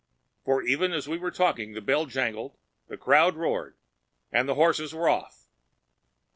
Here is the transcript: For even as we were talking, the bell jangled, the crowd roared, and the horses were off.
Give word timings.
For 0.43 0.63
even 0.63 0.93
as 0.93 1.07
we 1.07 1.19
were 1.19 1.29
talking, 1.29 1.73
the 1.73 1.79
bell 1.81 2.07
jangled, 2.07 2.57
the 2.87 2.97
crowd 2.97 3.35
roared, 3.35 3.75
and 4.31 4.49
the 4.49 4.55
horses 4.55 4.95
were 4.95 5.07
off. 5.07 5.47